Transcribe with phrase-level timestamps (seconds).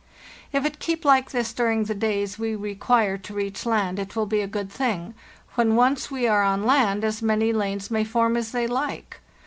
[0.29, 4.15] * If it keep like this during the days we require to reach land, it
[4.15, 5.13] will be a good thing;
[5.53, 9.21] when once we are on land as many lanes may form as they like.